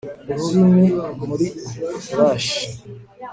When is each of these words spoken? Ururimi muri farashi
Ururimi 0.29 0.85
muri 1.27 1.47
farashi 2.07 2.61